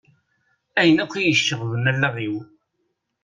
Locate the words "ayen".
0.79-1.01